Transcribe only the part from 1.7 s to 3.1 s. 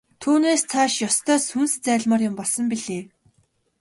зайлмаар юм болсон билээ.